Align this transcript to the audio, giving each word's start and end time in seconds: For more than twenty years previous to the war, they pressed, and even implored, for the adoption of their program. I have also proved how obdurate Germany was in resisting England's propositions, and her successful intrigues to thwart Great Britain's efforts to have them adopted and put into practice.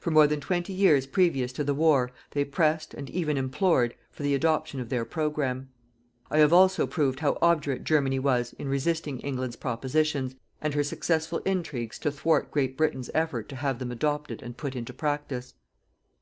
For 0.00 0.10
more 0.10 0.26
than 0.26 0.40
twenty 0.40 0.72
years 0.72 1.06
previous 1.06 1.52
to 1.52 1.62
the 1.62 1.74
war, 1.74 2.10
they 2.30 2.46
pressed, 2.46 2.94
and 2.94 3.10
even 3.10 3.36
implored, 3.36 3.94
for 4.10 4.22
the 4.22 4.34
adoption 4.34 4.80
of 4.80 4.88
their 4.88 5.04
program. 5.04 5.68
I 6.30 6.38
have 6.38 6.50
also 6.50 6.86
proved 6.86 7.20
how 7.20 7.36
obdurate 7.42 7.84
Germany 7.84 8.18
was 8.18 8.54
in 8.54 8.70
resisting 8.70 9.20
England's 9.20 9.56
propositions, 9.56 10.34
and 10.62 10.72
her 10.72 10.82
successful 10.82 11.40
intrigues 11.40 11.98
to 11.98 12.10
thwart 12.10 12.50
Great 12.50 12.74
Britain's 12.74 13.10
efforts 13.12 13.48
to 13.50 13.56
have 13.56 13.78
them 13.78 13.92
adopted 13.92 14.42
and 14.42 14.56
put 14.56 14.74
into 14.74 14.94
practice. 14.94 15.52